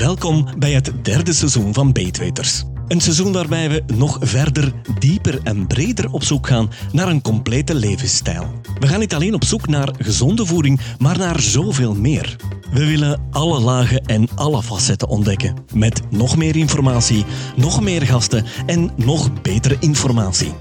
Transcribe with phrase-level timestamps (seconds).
[0.00, 2.64] Welkom bij het derde seizoen van Beetweters.
[2.88, 7.74] Een seizoen waarbij we nog verder, dieper en breder op zoek gaan naar een complete
[7.74, 8.60] levensstijl.
[8.78, 12.36] We gaan niet alleen op zoek naar gezonde voeding, maar naar zoveel meer.
[12.72, 15.54] We willen alle lagen en alle facetten ontdekken.
[15.74, 17.24] Met nog meer informatie,
[17.56, 20.52] nog meer gasten en nog betere informatie.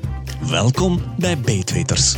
[0.49, 2.15] Welkom bij Beetweters.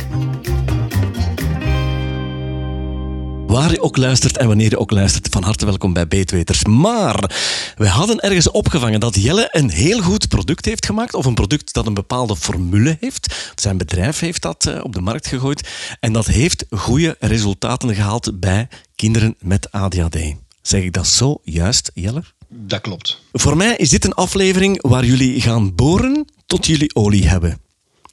[3.52, 6.64] Waar je ook luistert en wanneer je ook luistert, van harte welkom bij Beetweters.
[6.64, 7.34] Maar
[7.76, 11.72] we hadden ergens opgevangen dat Jelle een heel goed product heeft gemaakt, of een product
[11.72, 13.52] dat een bepaalde formule heeft.
[13.54, 15.68] Zijn bedrijf heeft dat eh, op de markt gegooid
[16.00, 20.18] en dat heeft goede resultaten gehaald bij kinderen met ADHD.
[20.62, 22.22] Zeg ik dat zo juist, Jelle?
[22.48, 23.22] Dat klopt.
[23.32, 27.60] Voor mij is dit een aflevering waar jullie gaan boren tot jullie olie hebben.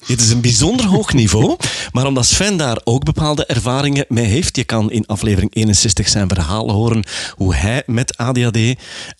[0.05, 1.58] Dit is een bijzonder hoog niveau,
[1.91, 6.27] maar omdat Sven daar ook bepaalde ervaringen mee heeft, je kan in aflevering 61 zijn
[6.27, 7.03] verhaal horen
[7.35, 8.75] hoe hij met ADHD uh,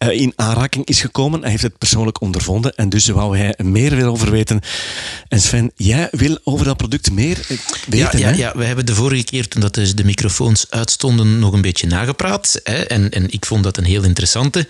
[0.10, 1.42] in aanraking is gekomen.
[1.42, 4.62] Hij heeft het persoonlijk ondervonden en dus wou hij meer wil over weten.
[5.28, 7.46] En Sven, jij wil over dat product meer
[7.88, 8.30] weten, ja, hè?
[8.30, 11.62] ja, ja, we hebben de vorige keer, toen dat dus de microfoons uitstonden, nog een
[11.62, 12.60] beetje nagepraat.
[12.64, 14.68] Hè, en, en ik vond dat een heel interessante.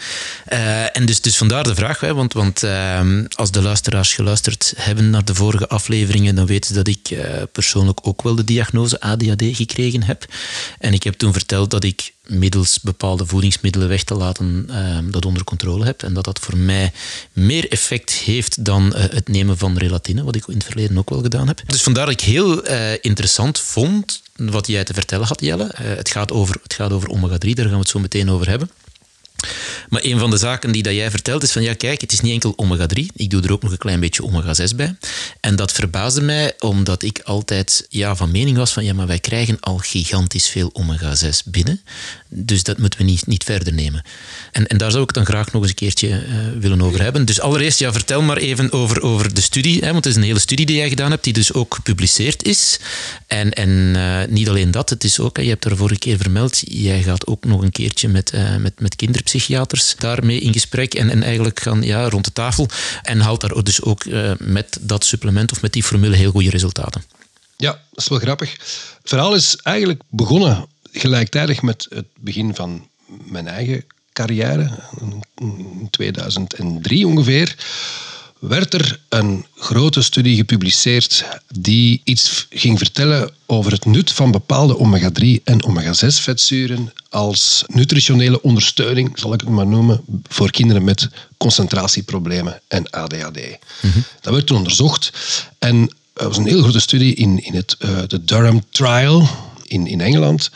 [0.53, 2.99] Uh, en dus, dus vandaar de vraag, hè, want, want uh,
[3.35, 7.19] als de luisteraars geluisterd hebben naar de vorige aflevering, dan weten ze dat ik uh,
[7.51, 10.25] persoonlijk ook wel de diagnose ADHD gekregen heb.
[10.79, 15.25] En ik heb toen verteld dat ik middels bepaalde voedingsmiddelen weg te laten uh, dat
[15.25, 16.03] onder controle heb.
[16.03, 16.91] En dat dat voor mij
[17.33, 21.09] meer effect heeft dan uh, het nemen van relatine, wat ik in het verleden ook
[21.09, 21.61] wel gedaan heb.
[21.65, 22.63] Dus vandaar dat ik heel
[23.01, 25.71] interessant vond wat jij te vertellen had, Jelle.
[25.75, 28.69] het, gaat over, het gaat over omega-3, daar gaan we het zo meteen over hebben.
[29.89, 32.19] Maar een van de zaken die dat jij vertelt is van ja, kijk, het is
[32.19, 33.05] niet enkel omega-3.
[33.15, 34.95] Ik doe er ook nog een klein beetje omega-6 bij.
[35.39, 39.19] En dat verbaasde mij omdat ik altijd ja, van mening was van ja, maar wij
[39.19, 41.81] krijgen al gigantisch veel omega-6 binnen.
[42.27, 44.03] Dus dat moeten we niet, niet verder nemen.
[44.51, 46.21] En, en daar zou ik dan graag nog eens een keertje uh,
[46.59, 47.25] willen over hebben.
[47.25, 49.79] Dus allereerst, ja, vertel maar even over, over de studie.
[49.79, 52.43] Hè, want het is een hele studie die jij gedaan hebt, die dus ook gepubliceerd
[52.43, 52.79] is.
[53.27, 56.61] En, en uh, niet alleen dat, het is ook, je hebt er vorige keer vermeld,
[56.65, 58.95] jij gaat ook nog een keertje met, uh, met, met
[59.29, 62.67] kinderpsychiaters daarmee in gesprek en, en eigenlijk gaan ja, rond de tafel.
[63.01, 64.05] En haalt daar dus ook
[64.39, 67.03] met dat supplement of met die formule heel goede resultaten.
[67.57, 68.51] Ja, dat is wel grappig.
[68.51, 72.87] Het verhaal is eigenlijk begonnen gelijktijdig met het begin van
[73.23, 74.69] mijn eigen carrière,
[75.37, 77.55] in 2003 ongeveer,
[78.39, 84.77] werd er een grote studie gepubliceerd die iets ging vertellen over het nut van bepaalde
[84.77, 91.09] omega-3 en omega-6 vetzuren als nutritionele ondersteuning, zal ik het maar noemen, voor kinderen met
[91.37, 93.39] concentratieproblemen en ADHD.
[93.81, 94.03] Mm-hmm.
[94.21, 95.11] Dat werd toen onderzocht
[95.59, 95.81] en
[96.13, 99.29] het was een heel grote studie in, in het, uh, de Durham Trial
[99.63, 100.49] in, in Engeland.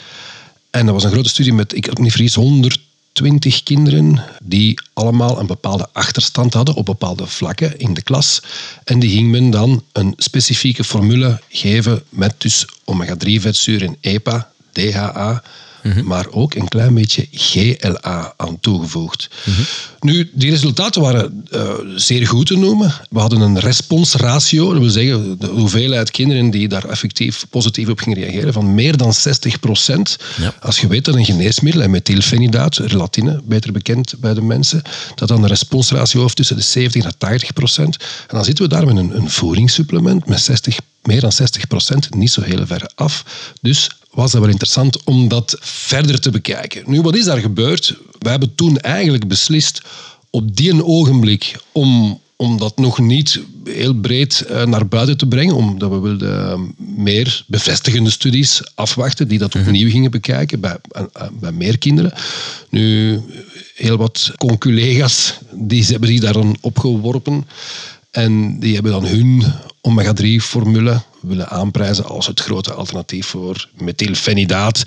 [0.69, 2.35] En dat was een grote studie met, ik heb niet vergis,
[3.13, 8.41] 120 kinderen die allemaal een bepaalde achterstand hadden op bepaalde vlakken in de klas.
[8.83, 15.43] En die ging men dan een specifieke formule geven met dus omega-3-vetzuren EPA, DHA,
[15.83, 16.05] Mm-hmm.
[16.05, 19.29] maar ook een klein beetje GLA aan toegevoegd.
[19.45, 19.65] Mm-hmm.
[19.99, 22.93] Nu, die resultaten waren uh, zeer goed te noemen.
[23.09, 27.99] We hadden een responsratio, dat wil zeggen de hoeveelheid kinderen die daar effectief positief op
[27.99, 30.17] gingen reageren, van meer dan 60 procent.
[30.41, 30.53] Ja.
[30.59, 34.81] Als je weet dat een geneesmiddel, en methylfenidaat, relatine, beter bekend bij de mensen,
[35.15, 37.97] dat dan een responsratio heeft tussen de 70 en 80 procent.
[37.97, 42.15] En dan zitten we daar met een, een voedingssupplement met 60 meer dan 60 procent,
[42.15, 43.25] niet zo heel ver af.
[43.61, 46.83] Dus was dat wel interessant om dat verder te bekijken.
[46.85, 47.97] Nu, wat is daar gebeurd?
[48.19, 49.81] We hebben toen eigenlijk beslist
[50.29, 55.89] op die ogenblik om, om dat nog niet heel breed naar buiten te brengen, omdat
[55.89, 60.77] we wilden meer bevestigende studies afwachten die dat opnieuw gingen bekijken bij,
[61.39, 62.13] bij meer kinderen.
[62.69, 63.19] Nu,
[63.75, 67.47] heel wat conculega's die hebben zich daar dan opgeworpen
[68.11, 69.43] en die hebben dan hun
[69.87, 74.83] omega-3-formule willen aanprijzen als het grote alternatief voor methylfenidaat.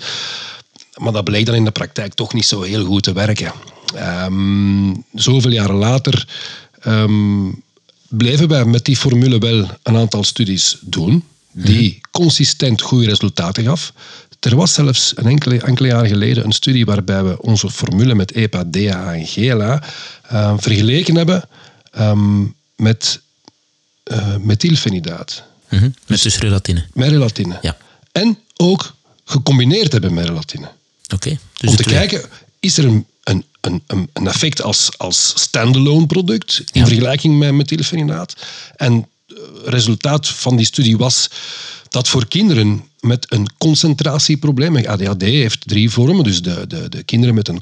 [0.95, 3.51] Maar dat bleek dan in de praktijk toch niet zo heel goed te werken.
[3.95, 6.27] Um, zoveel jaren later
[6.87, 7.63] um,
[8.07, 12.01] bleven wij met die formule wel een aantal studies doen, die mm.
[12.11, 13.93] consistent goede resultaten gaf.
[14.39, 18.31] Er was zelfs een enkele, enkele jaren geleden een studie waarbij we onze formule met
[18.31, 19.83] EPA, DHA en GLA
[20.31, 21.49] uh, vergeleken hebben
[21.99, 23.21] um, met
[24.11, 25.43] uh, methylfenidaat.
[25.69, 25.93] Mm -hmm.
[26.05, 26.85] Met dus relatine.
[26.93, 27.57] Met relatine.
[27.61, 27.77] Ja.
[28.11, 28.95] En ook
[29.25, 30.65] gecombineerd hebben met relatine.
[30.65, 31.15] Oké.
[31.15, 32.21] Okay, dus Om te kijken,
[32.59, 36.87] is er een, een, een, een effect als, als standalone product in ja.
[36.87, 38.35] vergelijking met methylfenidaat?
[38.75, 39.07] En
[39.65, 41.29] resultaat van die studie was
[41.97, 47.35] dat voor kinderen met een concentratieprobleem, ADHD heeft drie vormen, dus de, de, de kinderen
[47.35, 47.61] met een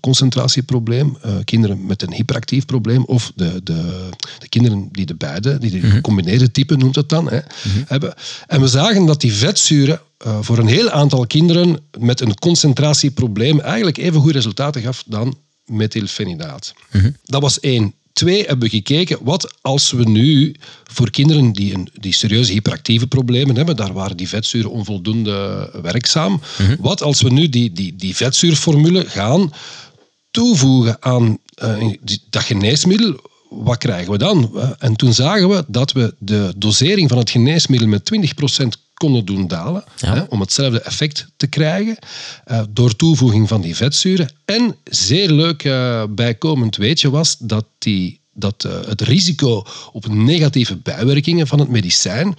[0.00, 4.08] concentratieprobleem, uh, kinderen met een hyperactief probleem of de, de,
[4.38, 5.90] de kinderen die de beide, die de mhm.
[5.90, 7.82] gecombineerde type noemt het dan, hè, mhm.
[7.86, 8.14] hebben.
[8.46, 13.60] En we zagen dat die vetzuren uh, voor een heel aantal kinderen met een concentratieprobleem
[13.60, 16.74] eigenlijk even goed resultaten gaf dan methylfenidaat.
[16.90, 17.10] Mhm.
[17.24, 17.94] Dat was één.
[18.14, 23.06] Twee hebben we gekeken, wat als we nu voor kinderen die, een, die serieuze hyperactieve
[23.06, 26.76] problemen hebben, daar waren die vetzuren onvoldoende werkzaam, mhm.
[26.78, 29.52] wat als we nu die, die, die vetzuurformule gaan
[30.30, 31.92] toevoegen aan uh,
[32.30, 34.58] dat geneesmiddel, wat krijgen we dan?
[34.78, 39.46] En toen zagen we dat we de dosering van het geneesmiddel met 20% konden doen
[39.46, 39.84] dalen.
[39.98, 41.98] Hè, om hetzelfde effect te krijgen.
[42.46, 44.30] Uh, door toevoeging van die vetzuren.
[44.44, 50.76] En zeer leuk uh, bijkomend weetje was dat, die, dat uh, het risico op negatieve
[50.76, 52.36] bijwerkingen van het medicijn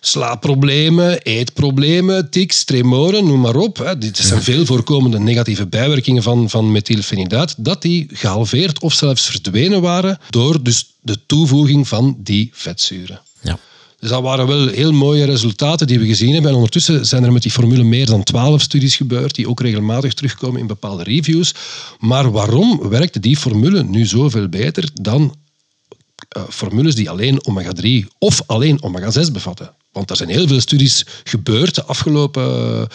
[0.00, 3.76] slaapproblemen, eetproblemen, tics, tremoren, noem maar op.
[3.76, 3.98] Hè.
[3.98, 9.80] Dit zijn veel voorkomende negatieve bijwerkingen van, van methylfenidaat, dat die gehalveerd of zelfs verdwenen
[9.80, 13.20] waren door dus de toevoeging van die vetzuren.
[13.40, 13.58] Ja.
[14.06, 16.50] Dus dat waren wel heel mooie resultaten die we gezien hebben.
[16.50, 20.14] En ondertussen zijn er met die formule meer dan twaalf studies gebeurd, die ook regelmatig
[20.14, 21.54] terugkomen in bepaalde reviews.
[21.98, 25.36] Maar waarom werkte die formule nu zoveel beter dan
[26.36, 29.74] uh, formules die alleen omega-3 of alleen omega-6 bevatten?
[29.92, 32.88] Want er zijn heel veel studies gebeurd de afgelopen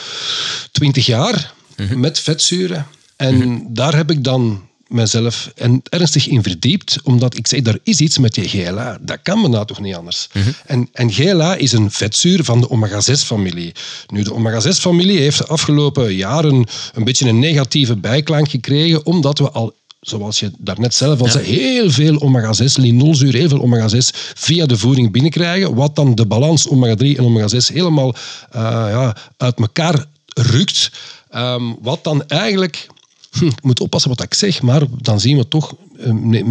[0.72, 2.00] twintig jaar mhm.
[2.00, 2.88] met vetzuren.
[3.16, 3.60] En mhm.
[3.68, 4.62] daar heb ik dan
[4.92, 8.98] mezelf en ernstig in verdiept, omdat ik zei, er is iets met je GLA.
[9.02, 10.28] Dat kan me nou toch niet anders.
[10.34, 10.50] Mhm.
[10.66, 13.72] en, en GLA is een vetzuur van de omega-6-familie.
[14.08, 19.52] Nu, de omega-6-familie heeft de afgelopen jaren een beetje een negatieve bijklank gekregen, omdat we
[19.52, 23.98] al zoals je daarnet zelf al zei, heel veel omega-6, linolzuur, heel veel omega-6
[24.34, 28.16] via de voeding binnenkrijgen, wat dan de balans omega-3 en omega-6 helemaal
[28.56, 30.92] uh, ja, uit elkaar rukt.
[31.36, 32.88] Um, wat dan eigenlijk
[33.31, 35.75] hm, ik moet oppassen wat ik zeg, maar dan zien we toch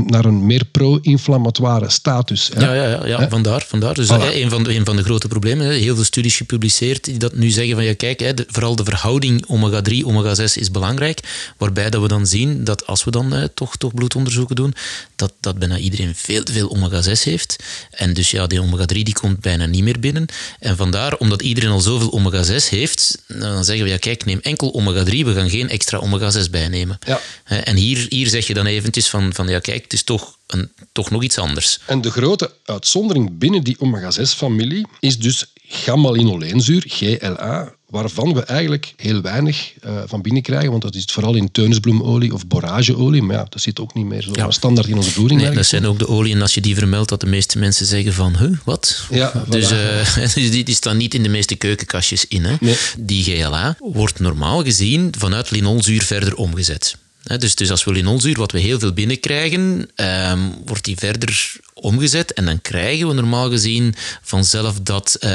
[0.06, 2.50] naar een meer pro-inflammatoire status.
[2.58, 3.94] Ja, ja, ja, ja vandaar, vandaar.
[3.94, 4.34] Dus voilà.
[4.34, 7.50] een, van de, een van de grote problemen, heel veel studies gepubliceerd die dat nu
[7.50, 11.20] zeggen van ja, kijk, vooral de verhouding omega-3, omega-6 is belangrijk,
[11.56, 14.74] waarbij dat we dan zien dat als we dan toch, toch bloedonderzoeken doen,
[15.16, 17.56] dat, dat bijna iedereen veel te veel omega-6 heeft.
[17.90, 20.26] En dus ja, die omega-3 die komt bijna niet meer binnen.
[20.58, 24.72] En vandaar, omdat iedereen al zoveel omega-6 heeft, dan zeggen we ja, kijk, neem enkel
[24.72, 26.98] omega-3, we gaan geen extra omega-6 bijnemen.
[27.06, 27.20] Ja.
[27.44, 30.72] En hier, hier zeg je dan eventjes van, van ja, kijk, het is toch, een,
[30.92, 31.78] toch nog iets anders.
[31.86, 39.20] En de grote uitzondering binnen die omega-6-familie is dus gamma-linoleenzuur, GLA, waarvan we eigenlijk heel
[39.20, 43.62] weinig uh, van binnenkrijgen, want dat is vooral in teunisbloemolie of borageolie, maar ja, dat
[43.62, 44.50] zit ook niet meer zo ja.
[44.50, 45.40] standaard in onze voeding.
[45.40, 48.12] Nee, dat zijn ook de oliën, als je die vermeldt, dat de meeste mensen zeggen
[48.12, 49.06] van, huh, wat?
[49.10, 52.44] Ja, dus, uh, dus die, die staan niet in de meeste keukenkastjes in.
[52.44, 52.56] Hè?
[52.60, 52.76] Nee.
[52.98, 56.96] Die GLA wordt normaal gezien vanuit linolzuur verder omgezet.
[57.22, 62.32] Dus, dus als we linolzuur, wat we heel veel binnenkrijgen, um, wordt die verder omgezet
[62.32, 65.30] en dan krijgen we normaal gezien vanzelf dat uh,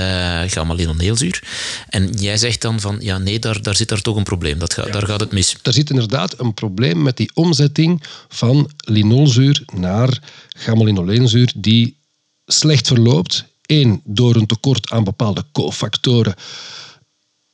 [0.48, 1.44] gamma-linoleelzuur.
[1.90, 4.74] En jij zegt dan van, ja nee, daar, daar zit daar toch een probleem, dat
[4.74, 5.56] gaat, daar gaat het mis.
[5.62, 10.20] Er zit inderdaad een probleem met die omzetting van linolzuur naar
[10.58, 11.98] gamma-linoleelzuur die
[12.46, 13.46] slecht verloopt.
[13.66, 16.36] Eén, door een tekort aan bepaalde cofactoren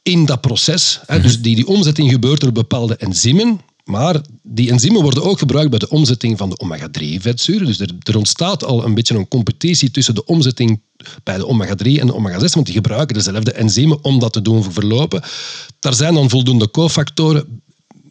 [0.02, 1.00] in dat proces.
[1.06, 3.62] Hè, dus die, die omzetting gebeurt door bepaalde enzymen.
[3.84, 7.66] Maar die enzymen worden ook gebruikt bij de omzetting van de omega-3-vetzuren.
[7.66, 10.82] Dus er, er, ontstaat al een beetje een competitie tussen de omzetting
[11.24, 14.72] bij de omega-3 en de omega-6, want die gebruiken dezelfde enzymen om dat te doen
[14.72, 15.24] verlopen.
[15.80, 17.62] Daar zijn dan voldoende cofactoren,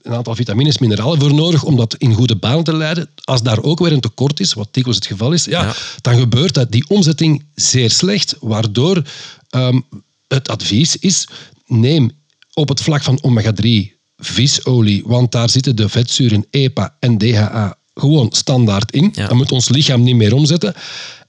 [0.02, 3.10] een aantal vitamines, mineralen voor nodig om dat in goede banen te leiden.
[3.24, 6.54] Als daar ook weer een tekort is, wat dikwijls het geval is, ja, dan gebeurt
[6.54, 9.02] dat die omzetting zeer slecht, waardoor
[9.50, 9.84] um,
[10.28, 11.28] het advies is,
[11.66, 12.10] neem
[12.54, 18.28] op het vlak van omega-3 visolie, want daar zitten de vetzuren EPA en DHA gewoon
[18.30, 19.10] standaard in.
[19.12, 19.26] Ja.
[19.26, 20.74] Dat moet ons lichaam niet meer omzetten.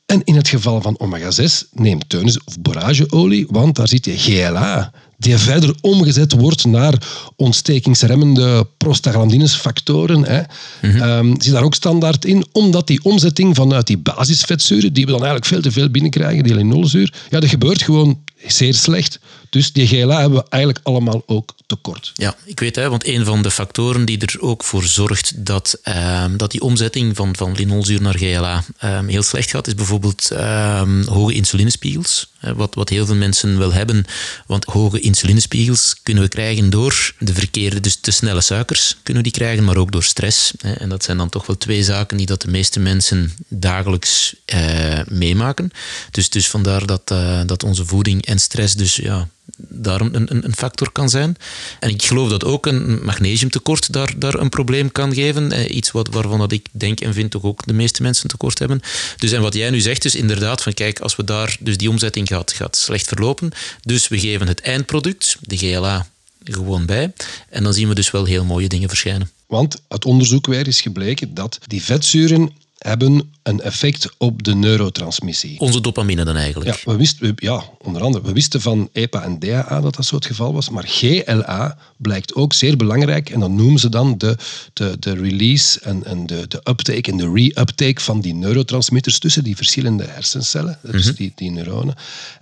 [0.06, 4.92] En in het geval van omega-6, neem teunis of borageolie, want daar zit je GLA,
[5.18, 6.94] die verder omgezet wordt naar
[7.36, 10.26] ontstekingsremmende prostaglandinesfactoren.
[10.26, 10.42] Hè.
[10.82, 11.42] Mm -hmm.
[11.42, 15.52] zit daar ook standaard in, omdat die omzetting vanuit die basisvetzuren, die we dan eigenlijk
[15.52, 19.20] veel te veel binnenkrijgen, die linolzuur, ja, dat gebeurt gewoon zeer slecht.
[19.50, 22.12] Dus die GLA hebben we eigenlijk allemaal ook tekort.
[22.16, 25.80] Ja, ik weet hè, want een van de factoren die er ook voor zorgt dat,
[25.84, 30.32] ehm, dat die omzetting van, van linolzuur naar GLA ehm, heel slecht gaat, is bijvoorbeeld
[30.32, 32.30] ehm, hoge insulinespiegels.
[32.56, 34.06] Wat, wat heel veel mensen wel hebben.
[34.46, 39.32] Want hoge insulinespiegels kunnen we krijgen door de verkeerde, dus te snelle suikers kunnen die
[39.32, 40.52] krijgen, maar ook door stress.
[40.62, 45.00] En dat zijn dan toch wel twee zaken die dat de meeste mensen dagelijks eh,
[45.08, 45.72] meemaken.
[46.12, 50.56] Dus, dus vandaar dat, uh, dat onze voeding en stress dus ja, daar een, een,
[50.56, 51.38] factor kan zijn.
[51.80, 55.52] En ik geloof dat ook een magnesiumtekort daar, daar een probleem kan geven.
[55.52, 58.60] Eh, iets wat, waarvan dat ik denk en vind toch ook de meeste mensen tekort
[58.60, 58.82] hebben.
[59.18, 61.90] Dus en wat jij nu zegt, dus inderdaad, van kijk, als we daar, dus die
[61.90, 63.52] omzetting gaat, gaat slecht verlopen.
[63.82, 66.08] Dus we geven het eindproduct, de GLA,
[66.44, 67.14] gewoon bij.
[67.50, 69.32] En dan zien we dus wel heel mooie dingen verschijnen.
[69.48, 72.52] Want het onderzoek weer is gebleken dat die vetzuren
[72.88, 75.60] hebben een effect op de neurotransmissie.
[75.60, 76.70] Onze dopamine dan eigenlijk?
[76.70, 78.26] Ja, we wisten, ja, onder andere.
[78.26, 82.36] We wisten van EPA en DHA dat dat zo het geval was, maar GLA blijkt
[82.36, 84.38] ook zeer belangrijk en dan noemen ze dan de,
[84.74, 89.44] de, de release en, en de, de uptake en de re-uptake van die neurotransmitters tussen
[89.44, 91.96] die verschillende hersencellen, dus mm die, die neuronen.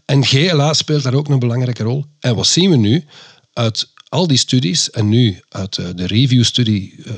[0.06, 2.06] En GLA speelt daar ook een belangrijke rol.
[2.20, 3.06] En wat zien we nu?
[3.54, 7.14] Uit al die studies, en nu uit eh, de review-studie uh,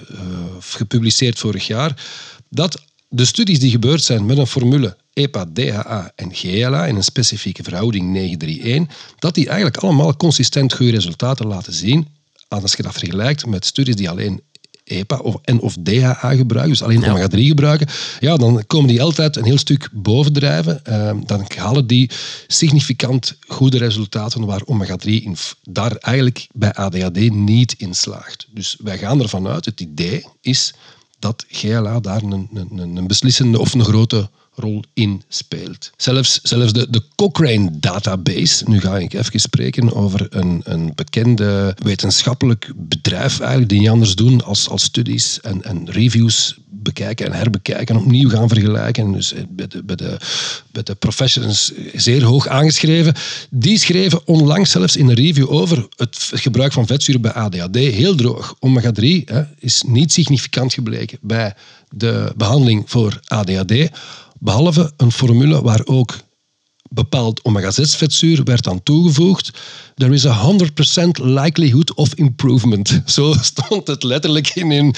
[0.59, 2.03] gepubliceerd vorig jaar,
[2.49, 2.81] dat
[3.13, 7.63] de studies die gebeurd zijn met een formule EPA, DHA en GLA in een specifieke
[7.63, 12.07] verhouding 931, dat die eigenlijk allemaal consistent goede resultaten laten zien.
[12.47, 14.41] Als je dat vergelijkt met studies die alleen
[14.83, 17.87] EPA of, en of DHA gebruiken, dus alleen omega-3 gebruiken,
[18.19, 20.81] ja, dan komen die altijd een heel stuk bovendrijven.
[20.89, 22.09] Uh, dan halen die
[22.47, 25.31] significant goede resultaten waar omega-3
[25.63, 28.47] daar eigenlijk bij ADHD niet in slaagt.
[28.53, 30.73] Dus wij gaan ervan uit, het idee is
[31.21, 35.91] dat GLA daar een, een, een beslissende of een grote rol in speelt.
[35.97, 41.75] Zelfs, zelfs de, de Cochrane database, nu ga ik even spreken over een, een bekende
[41.83, 47.33] wetenschappelijk bedrijf eigenlijk, die niet anders doen als, als studies en, en reviews bekijken en
[47.33, 49.11] herbekijken, opnieuw gaan vergelijken.
[49.11, 50.17] Dus eh, bij de, bij, de,
[50.71, 53.13] bij de professionals zeer hoog aangeschreven.
[53.49, 57.75] Die schreven onlangs zelfs in een review over het gebruik van vetzuren bij ADHD.
[57.75, 58.55] Heel droog.
[58.59, 61.53] Omega-3 is niet significant gebleken bij
[61.89, 63.89] de behandeling voor ADHD.
[64.43, 66.17] Behalve een formule waar ook
[66.89, 69.51] bepaald omega-6-vetzuur werd aan toegevoegd.
[69.95, 73.01] There is a 100% likelihood of improvement.
[73.05, 74.93] Zo stond het letterlijk in, in,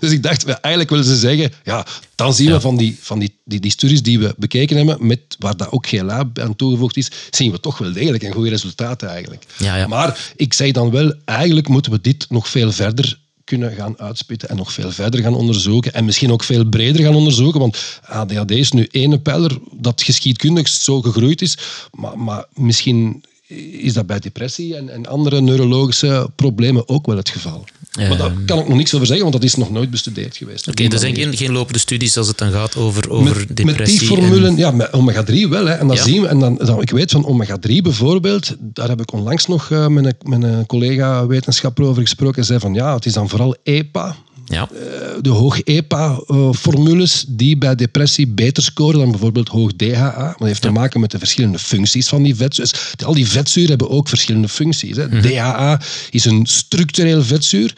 [0.00, 3.38] Dus ik dacht, eigenlijk willen ze zeggen, ja, dan zien we van, die, van die,
[3.44, 7.10] die, die, studies die we bekeken hebben, met, waar dat ook GLA aan toegevoegd is,
[7.30, 9.44] zien we toch wel degelijk een goede resultaten eigenlijk.
[9.58, 9.86] Ja, ja.
[9.86, 13.18] Maar ik zeg dan wel, eigenlijk moeten we dit nog veel verder
[13.52, 17.14] kunnen gaan uitspitten en nog veel verder gaan onderzoeken en misschien ook veel breder gaan
[17.14, 21.58] onderzoeken, want ADHD is nu één pijler dat geschiedkundig zo gegroeid is,
[21.90, 27.28] maar, maar misschien is dat bij depressie en, en andere neurologische problemen ook wel het
[27.28, 27.64] geval.
[27.96, 30.68] Maar daar kan ik nog niks over zeggen, want dat is nog nooit bestudeerd geweest.
[30.68, 33.74] Oké, er zijn geen, geen lopende studies als het dan gaat over, over met, depressie.
[33.74, 35.66] Met die formule, ja, met omega-3 wel.
[35.66, 35.72] Hè.
[35.74, 39.12] En dan zien we, en dan, dan, ik weet van omega-3 bijvoorbeeld, daar heb ik
[39.12, 42.34] onlangs nog uh, met, een, met een collega-wetenschapper over gesproken.
[42.34, 44.68] Hij zei van ja, het is dan vooral EPA, ja.
[44.70, 50.34] Eh, de hoog EPA-formules die bij depressie beter scoren dan bijvoorbeeld hoog DHA.
[50.38, 52.70] Dat heeft te maken met de verschillende functies van die vetzuur.
[52.96, 54.96] Dus al die vetzuren hebben ook verschillende functies.
[54.96, 55.06] Hè.
[55.06, 55.20] Mhm.
[55.20, 55.80] DHA
[56.10, 57.74] is een structureel vetzuur.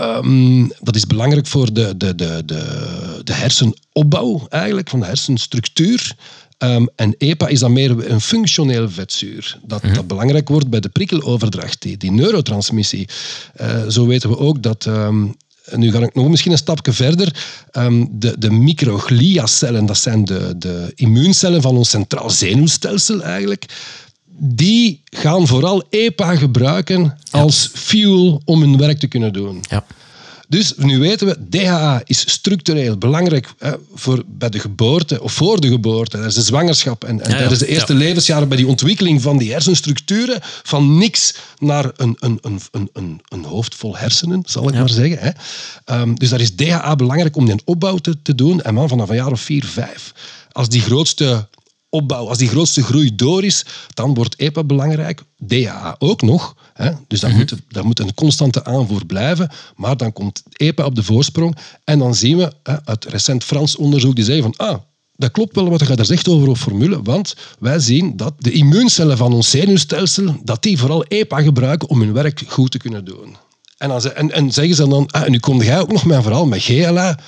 [0.00, 6.16] Um, dat is belangrijk voor de, de, de, de, de hersenopbouw eigenlijk, van de hersenstructuur.
[6.58, 10.80] Um, en EPA is dan meer een functioneel vetzuur, dat, mm dat belangrijk wordt bij
[10.80, 13.08] de prikkeloverdracht, die, die neurotransmissie.
[13.60, 15.36] Uh, zo weten we ook dat um,
[15.74, 17.36] nu ga ik nog misschien een stapje verder.
[17.72, 23.64] Um, de, de microgliacellen, dat zijn de, de immuuncellen van ons centraal zenuwstelsel eigenlijk.
[24.38, 29.64] Die gaan vooral EPA gebruiken als fuel om hun werk te kunnen doen.
[29.68, 29.84] Ja.
[30.48, 35.60] Dus nu weten we, DHA is structureel belangrijk hè, voor, bij de geboorte of voor
[35.60, 39.38] de geboorte, tijdens de zwangerschap en, en tijdens de eerste levensjaren bij die ontwikkeling van
[39.38, 44.74] die hersenstructuren, van niks naar een, een, een, een, een hoofd vol hersenen, zal ik
[44.74, 45.18] maar zeggen.
[45.18, 46.00] Hè.
[46.00, 48.62] Um, dus daar is DHA belangrijk om die opbouw te, te doen.
[48.62, 50.12] En man, vanaf een jaar of vier, vijf,
[50.52, 51.48] als die grootste
[51.88, 53.64] opbouw, als die grootste groei door is,
[53.94, 55.22] dan wordt EPA belangrijk.
[55.46, 56.56] DHA ook nog.
[56.72, 56.90] Hè?
[57.06, 59.50] Dus dat, mm moet, dat moet een constante aanvoer blijven.
[59.76, 61.56] Maar dan komt EPA op de voorsprong.
[61.84, 64.54] En dan zien we hè, uit recent Frans onderzoek die zei van...
[64.56, 64.78] Ah,
[65.16, 68.50] dat klopt wel wat je daar zegt over een formule, want wij zien dat de
[68.50, 73.04] immuuncellen van ons zenuwstelsel, dat die vooral EPA gebruiken om hun werk goed te kunnen
[73.04, 73.36] doen.
[73.78, 76.22] En, dan, en, en zeggen ze dan, ah, en nu kom jij ook nog mijn
[76.22, 77.18] verhaal met GLA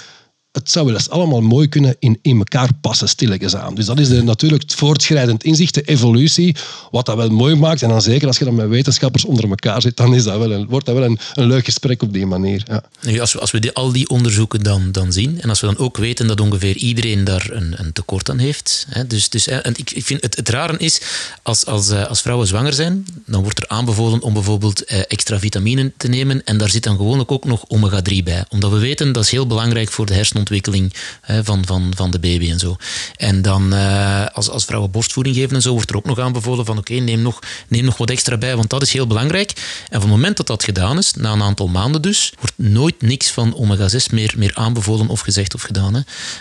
[0.59, 3.75] het zou wel eens allemaal mooi kunnen in, in elkaar passen, stilletjes aan.
[3.75, 6.57] Dus dat is natuurlijk het voortschrijdend inzicht, de evolutie,
[6.91, 7.83] wat dat wel mooi maakt.
[7.83, 10.53] En dan zeker als je dan met wetenschappers onder elkaar zit, dan is dat wel
[10.53, 12.65] een, wordt dat wel een, een leuk gesprek op die manier.
[12.67, 13.21] Ja.
[13.21, 15.79] Als we, als we die, al die onderzoeken dan, dan zien, en als we dan
[15.79, 18.87] ook weten dat ongeveer iedereen daar een, een tekort aan heeft.
[18.88, 21.00] Hè, dus, dus, en ik, ik vind het, het rare is,
[21.43, 25.38] als, als, eh, als vrouwen zwanger zijn, dan wordt er aanbevolen om bijvoorbeeld eh, extra
[25.38, 26.45] vitamine te nemen.
[26.45, 28.45] En daar zit dan gewoonlijk ook nog omega-3 bij.
[28.49, 30.15] Omdat we weten, dat is heel belangrijk voor de
[30.49, 32.76] hersenontwikkeling hè, van, van, van de baby en zo.
[33.17, 36.64] En dan, uh, als, als vrouwen borstvoeding geven en zo, wordt er ook nog aanbevolen
[36.64, 37.38] van oké, neem, nog,
[37.69, 39.50] neem nog wat extra bij, want dat is heel belangrijk.
[39.50, 43.02] En van het moment dat dat gedaan is, na een aantal maanden dus, wordt nooit
[43.02, 45.95] niks van omega-6 meer, meer aanbevolen of gezegd of gedaan.
[45.95, 46.00] Hè.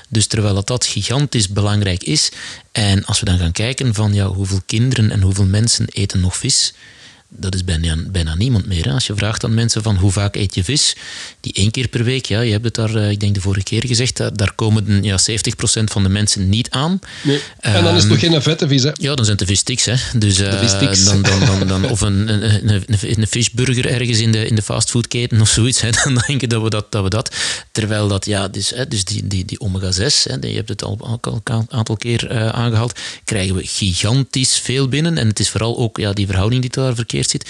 [0.10, 2.32] Dus terwijl dat, dat gigantisch belangrijk is.
[2.72, 6.38] En als we dan gaan kijken van ja, hoeveel kinderen en hoeveel mensen eten nog
[6.38, 6.74] vis,
[7.29, 8.86] dat is bijna, bijna niemand meer.
[8.86, 8.91] Hè.
[8.91, 10.96] Als je vraagt aan mensen van hoe vaak eet je vis,
[11.41, 13.63] die één keer per week, ja, je hebt het daar, eh, ik denk de vorige
[13.63, 17.00] keer gezegd, daar komen ja, 70% van de mensen niet aan.
[17.24, 17.39] Nee.
[17.60, 18.91] En dan is het nog geen vette vis, hè?
[18.93, 19.86] Ja, dan zijn het de vissticks.
[19.86, 19.96] Hè.
[20.19, 24.46] Dus, uh, dan, dan, dan, dan, of een, een, een, een fishburger ergens in de,
[24.46, 25.81] in de fastfoodketen of zoiets.
[25.81, 25.89] Hè.
[26.03, 27.36] Dan denken dat we dat, dat we dat.
[27.72, 31.19] Terwijl dat, ja, dus, hè, dus die, die, die omega-6, hè, je hebt het al,
[31.22, 35.17] al een aantal keer uh, aangehaald, krijgen we gigantisch veel binnen.
[35.17, 37.50] En het is vooral ook ja, die verhouding die daar verkeerd zit.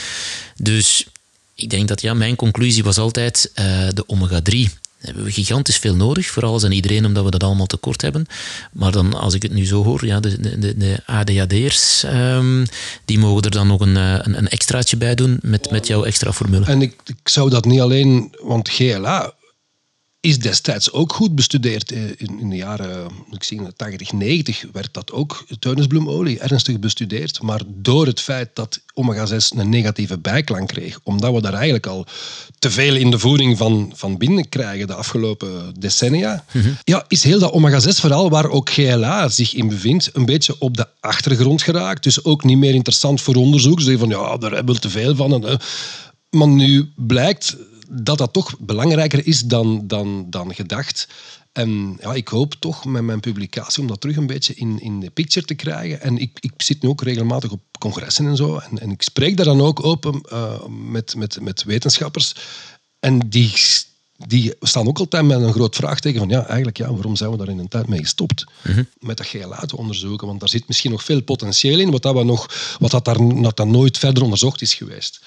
[0.58, 1.08] Dus
[1.56, 5.96] ik denk dat ja, mijn conclusie was altijd uh, de omega-3 hebben we gigantisch veel
[5.96, 8.26] nodig, voor alles en iedereen, omdat we dat allemaal tekort hebben.
[8.72, 12.66] Maar dan, als ik het nu zo hoor, ja, de, de, de ADHD'ers, um,
[13.06, 16.34] die mogen er dan nog een, een, een extraatje bij doen met, met jouw extra
[16.34, 16.66] formule.
[16.66, 19.34] En ik, ik zou dat niet alleen, want GLA
[20.20, 21.92] is destijds ook goed bestudeerd.
[21.92, 27.42] In, in de jaren ik zie, 80, 90 werd dat ook, tuinesbloemolie, ernstig bestudeerd.
[27.42, 32.06] Maar door het feit dat omega-6 een negatieve bijklank kreeg, omdat we daar eigenlijk al
[32.60, 37.24] te veel in de voeding van, van binnen krijgen de afgelopen decennia, mm ja, is
[37.24, 42.04] heel dat omega-6-verhaal, waar ook GLA zich in bevindt, een beetje op de achtergrond geraakt.
[42.04, 43.82] Dus ook niet meer interessant voor onderzoek.
[43.82, 45.46] Ze van, ja, daar hebben we te veel van.
[45.46, 45.60] En,
[46.30, 47.58] maar nu blijkt
[47.90, 51.08] dat dat toch belangrijker is dan, dan, dan gedacht.
[51.52, 55.00] En ja, ik hoop toch met mijn publicatie om dat terug een beetje in, in
[55.00, 56.02] de picture te krijgen.
[56.02, 58.58] En ik, ik zit nu ook regelmatig op congressen en zo.
[58.58, 62.36] En, en ik spreek daar dan ook open uh, met, met, met wetenschappers.
[63.00, 63.54] En die,
[64.28, 67.38] die staan ook altijd met een groot vraagteken van ja, eigenlijk ja, waarom zijn we
[67.38, 68.46] daar in een tijd mee gestopt?
[68.64, 68.84] Mhm.
[69.00, 72.16] Met dat GLA te onderzoeken, want daar zit misschien nog veel potentieel in, wat, dat
[72.16, 75.20] we nog, wat dat daar, dat dat nooit verder onderzocht is geweest.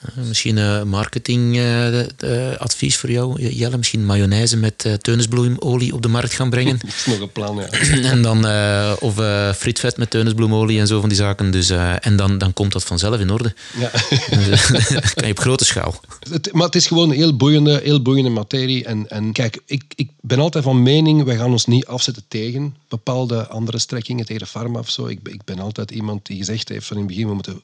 [0.00, 3.76] Eh, misschien een marketingadvies voor jou, Jelle.
[3.76, 6.78] Misschien mayonaise met teunisbloemolie op de markt gaan brengen.
[6.82, 7.68] Dat is nog een plan, ja.
[8.12, 11.50] en dan, uh, of uh, frietvet met teunisbloemolie en zo van die zaken.
[11.50, 13.54] Dus, en dan, dan komt dat vanzelf in orde.
[13.78, 13.90] Ja.
[14.48, 14.66] dus,
[15.14, 16.00] kan je op grote schaal.
[16.30, 18.84] Het, maar het is gewoon een heel boeiende, heel boeiende materie.
[18.84, 22.76] En, en kijk, ik, ik ben altijd van mening, wij gaan ons niet afzetten tegen
[22.88, 25.06] bepaalde andere strekkingen, tegen de farma of zo.
[25.06, 27.62] Ik, ik ben altijd iemand die gezegd heeft van in het begin, we moeten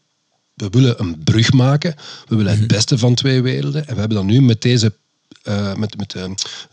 [0.55, 1.95] we willen een brug maken.
[2.29, 2.69] We willen het mhm.
[2.69, 3.87] beste van twee werelden.
[3.87, 4.93] En we hebben dan nu met deze
[5.49, 6.25] uh, met, met uh,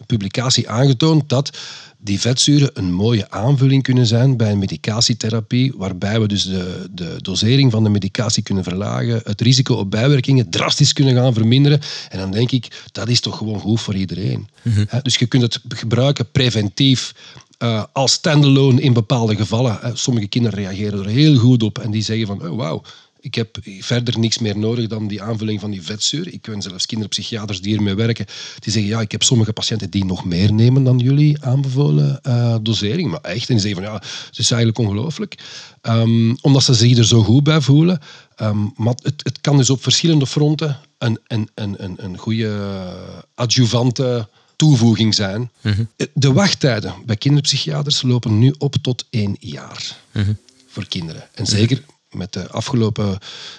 [0.06, 1.58] publicatie aangetoond dat
[1.98, 7.16] die vetzuren een mooie aanvulling kunnen zijn bij een medicatietherapie, waarbij we dus de, de
[7.22, 11.82] dosering van de medicatie kunnen verlagen, het risico op bijwerkingen drastisch kunnen gaan verminderen.
[12.10, 14.48] En dan denk ik, dat is toch gewoon goed voor iedereen.
[14.62, 17.14] Mm dus je kunt het gebruiken preventief
[17.60, 19.80] uh, als standalone in bepaalde gevallen.
[19.94, 22.82] Sommige kinderen reageren er heel goed op en die zeggen van, oh, wauw,
[23.22, 26.34] ik heb verder niks meer nodig dan die aanvulling van die vetzuur.
[26.34, 28.26] Ik ken zelfs kinderpsychiaters die ermee werken.
[28.60, 32.56] Die zeggen, ja, ik heb sommige patiënten die nog meer nemen dan jullie aanbevolen uh,
[32.62, 33.10] dosering.
[33.12, 35.38] Maar echt, en die zeggen van, ja, het is eigenlijk ongelooflijk.
[35.82, 38.00] Um, omdat ze zich er zo goed bij voelen.
[38.42, 42.94] Um, maar het, het kan dus op verschillende fronten een, een, een, een, een goede
[43.36, 45.52] adjuvante toevoeging zijn.
[45.62, 45.84] Mhm.
[46.14, 49.98] De wachttijden bij kinderpsychiaters lopen nu op tot één jaar.
[50.12, 50.34] Mhm.
[50.68, 51.28] Voor kinderen.
[51.34, 53.18] En zeker met de afgelopen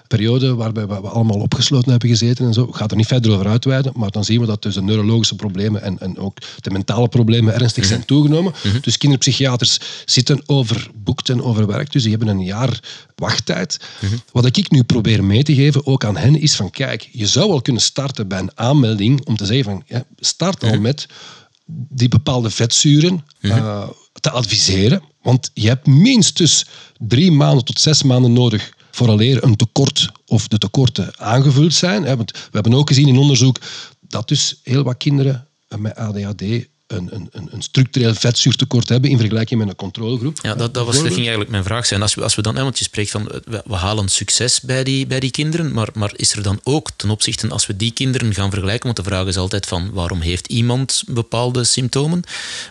[0.08, 2.62] periode waarbij we allemaal opgesloten hebben gezeten en zo.
[2.62, 5.36] Ik ga er niet verder over uitweiden, maar dan zien we dat dus de neurologische
[5.36, 8.08] problemen en, en ook de mentale problemen ernstig zijn mhm.
[8.08, 8.52] toegenomen.
[8.64, 8.80] Mhm.
[8.80, 12.80] Dus kinderpsychiaters zitten overboekt en overwerkt, dus die hebben een jaar
[13.14, 13.80] wachttijd.
[14.00, 14.14] Mhm.
[14.32, 17.50] Wat ik nu probeer mee te geven, ook aan hen, is van kijk, je zou
[17.50, 21.06] al kunnen starten bij een aanmelding om te zeggen van ja, start al met
[21.88, 23.88] die bepaalde vetzuren uh,
[24.20, 25.02] te adviseren.
[25.22, 26.66] Want je hebt minstens
[26.98, 32.02] drie maanden tot zes maanden nodig vooraleer een tekort of de tekorten aangevuld zijn.
[32.02, 33.58] We hebben ook gezien in onderzoek
[34.00, 36.42] dat dus heel wat kinderen met ADHD
[36.92, 40.38] een, een, een structureel vetzuurtekort hebben in vergelijking met een controlegroep.
[40.42, 42.02] Ja, dat, dat, was, dat ging eigenlijk mijn vraag zijn.
[42.02, 45.06] Als we, als we dan, want je spreekt van, we, we, halen succes bij die,
[45.06, 48.34] bij die kinderen, maar, maar is er dan ook ten opzichte, als we die kinderen
[48.34, 52.22] gaan vergelijken, want de vraag is altijd van, waarom heeft iemand bepaalde symptomen?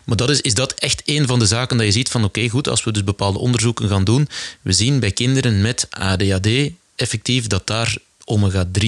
[0.03, 2.49] Maar dat is, is dat echt een van de zaken dat je ziet van, oké,
[2.49, 4.27] goed, als we dus bepaalde onderzoeken gaan doen,
[4.61, 6.47] we zien bij kinderen met ADHD
[6.95, 8.87] effectief dat daar omega-3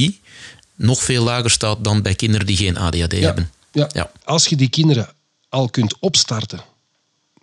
[0.76, 3.52] nog veel lager staat dan bij kinderen die geen ADHD hebben.
[3.72, 3.90] Ja.
[3.94, 4.12] ja.
[4.24, 5.10] Als je die kinderen
[5.54, 6.62] al kunt opstarten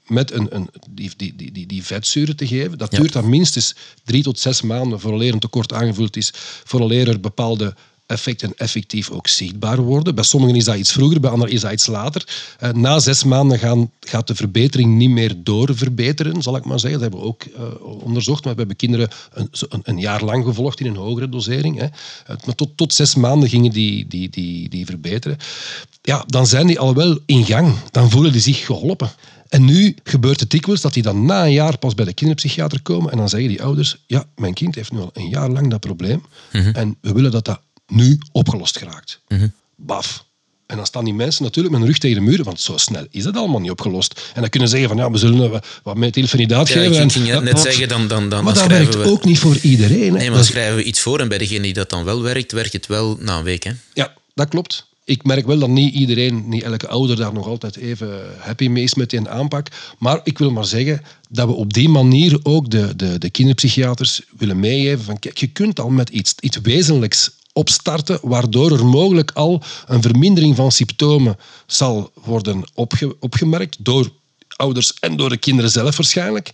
[0.07, 4.23] met een, een, die, die, die, die vetzuren te geven, dat duurt dan minstens drie
[4.23, 6.31] tot zes maanden vooraleer een tekort aangevuld is,
[6.65, 7.75] vooraleer er bepaalde
[8.11, 10.15] effecten effectief ook zichtbaar worden.
[10.15, 12.29] Bij sommigen is dat iets vroeger, bij anderen is dat iets later.
[12.59, 17.01] Eh, na zes maanden gaan, gaat de verbetering niet meer doorverbeteren, zal ik maar zeggen.
[17.01, 18.45] Dat hebben we ook uh, onderzocht.
[18.45, 21.79] Maar we hebben kinderen een, een, een, jaar lang gevolgd in een hogere dosering.
[21.79, 21.85] Hè.
[21.85, 25.37] Uh, maar tot, tot zes maanden gingen die, die, die, die verbeteren.
[26.03, 27.75] Ja, dan zijn die al wel in gang.
[27.91, 29.11] Dan voelen die zich geholpen.
[29.49, 32.83] En nu gebeurt het dikwijls dat die dan na een jaar pas bij de kinderpsychiater
[32.83, 35.71] komen en dan zeggen die ouders, ja, mijn kind heeft nu al een jaar lang
[35.71, 36.71] dat probleem mhm.
[36.71, 39.21] en we willen dat dat nu opgelost geraakt.
[39.29, 39.49] Mhm.
[39.77, 40.25] Baf.
[40.67, 43.07] En dan staan die mensen natuurlijk met hun rug tegen de muur, want zo snel
[43.11, 44.21] is het allemaal niet opgelost.
[44.35, 47.03] En dan kunnen ze zeggen van ja, we zullen wat methylfenidaat ja, geven.
[47.03, 49.05] Ik ging en, net zeggen, dan, dan, dan, maar dat werkt we...
[49.05, 50.13] ook niet voor iedereen.
[50.13, 52.53] Nee, maar dan schrijven we iets voor en bij degene die dat dan wel werkt,
[52.53, 53.63] werkt het wel na een week.
[53.63, 53.73] Hè?
[53.95, 54.89] Ja, dat klopt.
[55.11, 58.83] Ik merk wel dat niet iedereen, niet elke ouder daar nog altijd even happy mee
[58.83, 59.69] is met die aanpak.
[59.99, 64.23] Maar ik wil maar zeggen dat we op die manier ook de, de, de kinderpsychiaters
[64.39, 69.31] willen meegeven van kijk, je kunt al met iets, iets wezenlijks opstarten, waardoor er mogelijk
[69.31, 74.11] al een vermindering van symptomen zal worden opge opgemerkt door
[74.57, 76.51] ouders en door de kinderen zelf waarschijnlijk.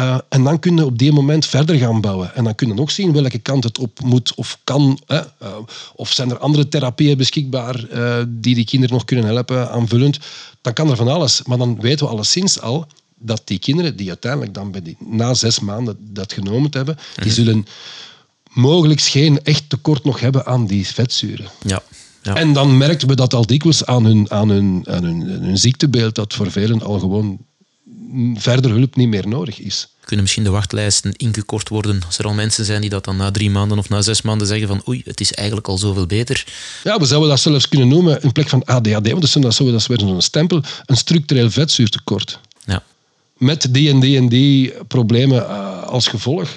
[0.00, 2.34] Uh, en dan kun je op die moment verder gaan bouwen.
[2.34, 5.00] En dan kun je ook zien welke kant het op moet of kan.
[5.06, 5.18] Hè.
[5.18, 5.48] Uh,
[5.94, 10.18] of zijn er andere therapieën beschikbaar uh, die die kinderen nog kunnen helpen aanvullend.
[10.60, 11.42] Dan kan er van alles.
[11.42, 12.86] Maar dan weten we alleszins al
[13.18, 17.24] dat die kinderen die uiteindelijk dan bij die, na zes maanden dat genomen hebben, die
[17.24, 17.34] mhm.
[17.34, 17.66] zullen
[18.50, 21.46] mogelijk geen echt tekort nog hebben aan die vetzuren.
[21.62, 21.82] Ja.
[22.22, 22.34] Ja.
[22.34, 26.14] En dan merkten we dat al dikwijls aan hun, aan, hun, aan hun, hun ziektebeeld,
[26.14, 27.38] dat voor velen al gewoon
[28.34, 29.88] verder hulp niet meer nodig is.
[30.00, 33.30] Kunnen misschien de wachtlijsten ingekort worden als er al mensen zijn die dat dan na
[33.30, 36.44] drie maanden of na zes maanden zeggen van oei, het is eigenlijk al zoveel beter.
[36.82, 39.74] Ja, we zouden dat zelfs kunnen noemen in plek van ADHD, want dat is, dat
[39.74, 42.38] is weer zo'n stempel, een structureel vetzuurtekort.
[42.64, 42.82] Ja.
[43.36, 46.48] Met die en die en die problemen uh, als gevolg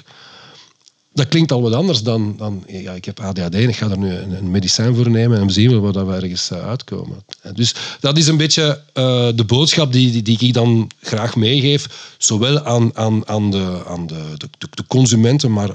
[1.17, 3.97] dat klinkt al wat anders dan, dan ja, ik heb ADHD en ik ga er
[3.97, 7.23] nu een, een medicijn voor nemen en we zien wel waar we ergens uh, uitkomen.
[7.53, 12.63] Dus dat is een beetje uh, de boodschap die, die, ik dan graag meegeef, zowel
[12.63, 15.69] aan, aan, aan, de, aan de, de, de consumenten, maar,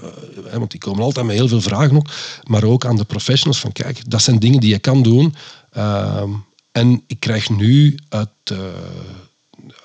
[0.53, 2.11] want die komen altijd met heel veel vragen ook,
[2.43, 5.35] maar ook aan de professionals van kijk, dat zijn dingen die je kan doen.
[5.73, 6.31] Ehm,
[6.73, 8.29] en ik krijg nu uit,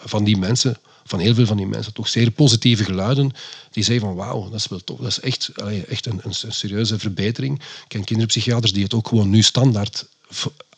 [0.05, 3.31] van die mensen van heel veel van die mensen toch zeer positieve geluiden.
[3.71, 4.99] Die zeggen van wauw, dat is wel tof.
[4.99, 5.51] Dat is echt,
[5.87, 7.59] echt een, een, serieuze verbetering.
[7.59, 10.05] Ik ken kinderpsychiaters die het ook gewoon nu standaard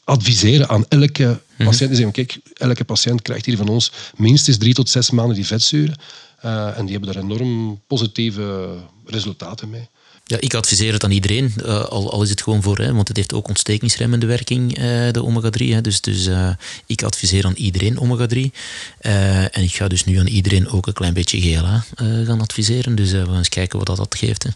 [0.03, 1.69] adviseren aan elke mhm.
[1.69, 1.89] patiënt.
[1.89, 5.45] Die zeggen, kijk, elke patiënt krijgt hier van ons minstens drie tot zes maanden die
[5.45, 5.95] vetzuren.
[6.45, 9.87] Uh, en die hebben daar enorm positieve resultaten mee.
[10.29, 13.07] Ja, ik adviseer het aan iedereen, uh, al, al, is het gewoon voor, hè, want
[13.07, 15.81] het heeft ook ontstekingsremmende werking, uh, de omega-3.
[15.81, 16.49] Dus, dus uh,
[16.85, 18.39] ik adviseer aan iedereen omega-3.
[19.51, 21.85] en ik ga dus nu aan iedereen ook een klein beetje GLA
[22.25, 22.95] gaan adviseren.
[22.95, 24.43] Dus we gaan eens kijken wat dat, dat geeft.
[24.43, 24.49] Hè.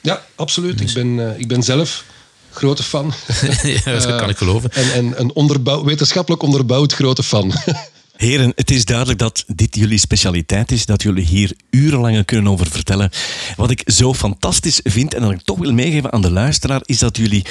[0.00, 0.78] Ja, absoluut.
[0.78, 0.94] Dus.
[0.94, 2.04] Ik, ben, ik ben zelf
[2.50, 3.12] grote fan.
[3.84, 4.72] ja, dat kan ik geloven.
[4.72, 7.52] En, en een onderbouw, wetenschappelijk onderbouwd grote fan.
[8.20, 12.66] Heren, het is duidelijk dat dit jullie specialiteit is, dat jullie hier urenlang kunnen over
[12.66, 13.10] vertellen.
[13.56, 16.98] Wat ik zo fantastisch vind en dat ik toch wil meegeven aan de luisteraar, is
[16.98, 17.44] dat jullie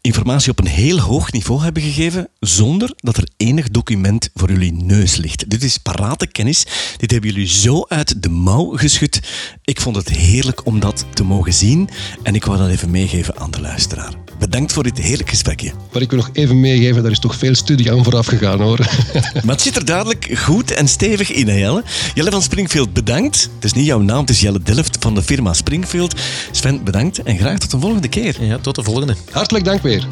[0.00, 4.72] informatie op een heel hoog niveau hebben gegeven, zonder dat er enig document voor jullie
[4.72, 5.50] neus ligt.
[5.50, 6.66] Dit is parate kennis.
[6.96, 9.20] Dit hebben jullie zo uit de mouw geschud.
[9.64, 11.88] Ik vond het heerlijk om dat te mogen zien
[12.22, 14.12] en ik wou dat even meegeven aan de luisteraar.
[14.42, 15.72] Bedankt voor dit heerlijk gesprekje.
[15.92, 18.78] Maar ik wil nog even meegeven, daar is toch veel studie aan vooraf gegaan hoor.
[19.44, 21.82] Maar het zit er duidelijk goed en stevig in, hè Jelle?
[22.14, 23.50] Jelle van Springfield, bedankt.
[23.54, 26.20] Het is niet jouw naam, het is Jelle Delft van de firma Springfield.
[26.50, 28.44] Sven, bedankt en graag tot de volgende keer.
[28.44, 29.16] Ja, tot de volgende.
[29.30, 30.06] Hartelijk dank weer.